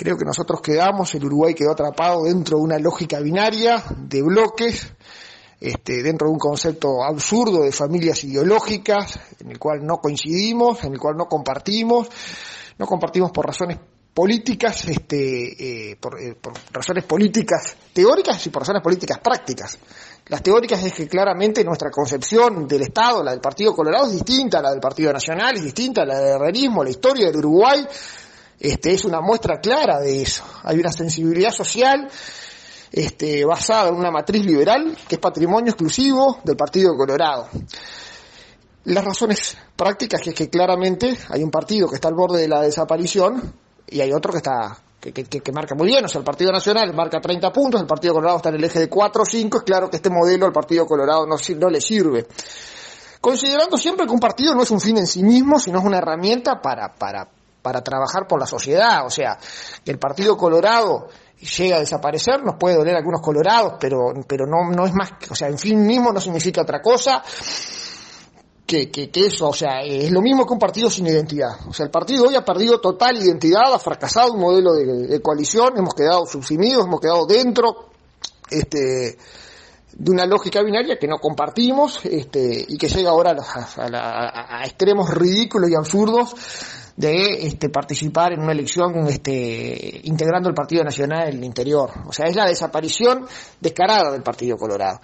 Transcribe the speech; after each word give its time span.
Creo 0.00 0.16
que 0.16 0.24
nosotros 0.24 0.62
quedamos, 0.62 1.14
el 1.14 1.26
Uruguay 1.26 1.52
quedó 1.52 1.72
atrapado 1.72 2.24
dentro 2.24 2.56
de 2.56 2.62
una 2.62 2.78
lógica 2.78 3.20
binaria 3.20 3.84
de 3.98 4.22
bloques, 4.22 4.90
este, 5.60 6.02
dentro 6.02 6.26
de 6.26 6.32
un 6.32 6.38
concepto 6.38 7.04
absurdo 7.04 7.64
de 7.64 7.70
familias 7.70 8.24
ideológicas, 8.24 9.20
en 9.40 9.50
el 9.50 9.58
cual 9.58 9.84
no 9.84 9.98
coincidimos, 9.98 10.82
en 10.84 10.94
el 10.94 10.98
cual 10.98 11.18
no 11.18 11.26
compartimos, 11.26 12.08
no 12.78 12.86
compartimos 12.86 13.30
por 13.30 13.44
razones 13.44 13.76
políticas, 14.14 14.86
este, 14.86 15.90
eh, 15.90 15.96
por, 15.96 16.18
eh, 16.18 16.34
por, 16.40 16.54
razones 16.72 17.04
políticas 17.04 17.76
teóricas 17.92 18.46
y 18.46 18.48
por 18.48 18.62
razones 18.62 18.82
políticas 18.82 19.18
prácticas. 19.18 19.78
Las 20.28 20.42
teóricas 20.42 20.82
es 20.82 20.94
que 20.94 21.08
claramente 21.08 21.62
nuestra 21.62 21.90
concepción 21.90 22.66
del 22.66 22.80
Estado, 22.80 23.22
la 23.22 23.32
del 23.32 23.40
Partido 23.42 23.74
Colorado, 23.74 24.06
es 24.06 24.12
distinta 24.12 24.60
a 24.60 24.62
la 24.62 24.70
del 24.70 24.80
Partido 24.80 25.12
Nacional, 25.12 25.56
es 25.56 25.62
distinta 25.64 26.04
a 26.04 26.06
la 26.06 26.18
del 26.20 26.36
herrerismo, 26.36 26.82
la 26.82 26.88
historia 26.88 27.26
del 27.26 27.36
Uruguay, 27.36 27.86
este, 28.60 28.92
es 28.92 29.06
una 29.06 29.22
muestra 29.22 29.58
clara 29.58 29.98
de 29.98 30.20
eso. 30.20 30.44
Hay 30.64 30.78
una 30.78 30.92
sensibilidad 30.92 31.50
social 31.50 32.08
este, 32.92 33.44
basada 33.44 33.88
en 33.88 33.94
una 33.94 34.10
matriz 34.10 34.44
liberal 34.44 34.96
que 35.08 35.14
es 35.14 35.20
patrimonio 35.20 35.70
exclusivo 35.70 36.40
del 36.44 36.56
Partido 36.56 36.94
Colorado. 36.94 37.48
Las 38.84 39.04
razones 39.04 39.56
prácticas 39.74 40.26
es 40.26 40.34
que 40.34 40.50
claramente 40.50 41.16
hay 41.30 41.42
un 41.42 41.50
partido 41.50 41.88
que 41.88 41.94
está 41.94 42.08
al 42.08 42.14
borde 42.14 42.42
de 42.42 42.48
la 42.48 42.60
desaparición 42.60 43.54
y 43.88 44.00
hay 44.00 44.12
otro 44.12 44.32
que 44.32 44.38
está 44.38 44.78
que, 45.00 45.12
que, 45.14 45.24
que, 45.24 45.52
marca 45.52 45.74
muy 45.74 45.86
bien, 45.86 46.04
o 46.04 46.08
sea, 46.08 46.18
el 46.18 46.26
Partido 46.26 46.52
Nacional 46.52 46.92
marca 46.94 47.22
30 47.22 47.50
puntos, 47.52 47.80
el 47.80 47.86
Partido 47.86 48.12
Colorado 48.12 48.36
está 48.36 48.50
en 48.50 48.56
el 48.56 48.64
eje 48.64 48.80
de 48.80 48.88
4 48.90 49.22
o 49.22 49.24
5, 49.24 49.56
es 49.56 49.62
claro 49.64 49.88
que 49.88 49.96
este 49.96 50.10
modelo 50.10 50.44
al 50.44 50.52
Partido 50.52 50.84
Colorado 50.84 51.26
no, 51.26 51.36
no 51.56 51.70
le 51.70 51.80
sirve. 51.80 52.26
Considerando 53.18 53.78
siempre 53.78 54.04
que 54.06 54.12
un 54.12 54.20
partido 54.20 54.54
no 54.54 54.62
es 54.62 54.70
un 54.70 54.80
fin 54.80 54.98
en 54.98 55.06
sí 55.06 55.22
mismo, 55.22 55.58
sino 55.58 55.78
es 55.78 55.84
una 55.86 55.98
herramienta 55.98 56.60
para, 56.60 56.92
para, 56.92 57.28
para 57.62 57.82
trabajar 57.82 58.26
por 58.26 58.40
la 58.40 58.46
sociedad. 58.46 59.06
O 59.06 59.10
sea, 59.10 59.38
que 59.84 59.90
el 59.90 59.98
Partido 59.98 60.36
Colorado 60.36 61.08
llega 61.58 61.76
a 61.76 61.80
desaparecer, 61.80 62.42
nos 62.42 62.56
puede 62.56 62.76
doler 62.76 62.96
algunos 62.96 63.20
colorados, 63.20 63.74
pero, 63.80 64.12
pero 64.26 64.46
no, 64.46 64.70
no 64.70 64.86
es 64.86 64.92
más, 64.92 65.12
o 65.30 65.34
sea, 65.34 65.48
en 65.48 65.58
fin 65.58 65.86
mismo 65.86 66.12
no 66.12 66.20
significa 66.20 66.62
otra 66.62 66.82
cosa 66.82 67.22
que, 68.66 68.90
que, 68.90 69.10
eso, 69.14 69.48
o 69.48 69.52
sea, 69.52 69.82
es 69.82 70.12
lo 70.12 70.20
mismo 70.20 70.46
que 70.46 70.52
un 70.52 70.58
partido 70.58 70.88
sin 70.88 71.06
identidad. 71.06 71.56
O 71.68 71.72
sea, 71.72 71.86
el 71.86 71.90
partido 71.90 72.26
hoy 72.28 72.36
ha 72.36 72.44
perdido 72.44 72.80
total 72.80 73.16
identidad, 73.16 73.74
ha 73.74 73.78
fracasado 73.80 74.32
un 74.32 74.40
modelo 74.40 74.74
de, 74.74 75.20
coalición, 75.20 75.76
hemos 75.76 75.94
quedado 75.94 76.24
subsumidos, 76.26 76.86
hemos 76.86 77.00
quedado 77.00 77.26
dentro, 77.26 77.88
este, 78.48 79.18
de 79.92 80.10
una 80.10 80.24
lógica 80.24 80.62
binaria 80.62 80.98
que 81.00 81.08
no 81.08 81.18
compartimos, 81.18 82.00
este, 82.04 82.64
y 82.68 82.78
que 82.78 82.88
llega 82.88 83.10
ahora 83.10 83.32
a, 83.32 83.82
a, 83.82 84.60
a 84.60 84.64
extremos 84.64 85.10
ridículos 85.10 85.68
y 85.68 85.74
absurdos 85.74 86.36
de 87.00 87.46
este, 87.46 87.70
participar 87.70 88.34
en 88.34 88.42
una 88.42 88.52
elección 88.52 89.06
este, 89.08 90.02
integrando 90.04 90.50
el 90.50 90.54
Partido 90.54 90.84
Nacional 90.84 91.28
en 91.28 91.38
el 91.38 91.44
interior. 91.44 91.90
O 92.06 92.12
sea, 92.12 92.26
es 92.26 92.36
la 92.36 92.46
desaparición 92.46 93.26
descarada 93.58 94.12
del 94.12 94.22
Partido 94.22 94.58
Colorado. 94.58 95.00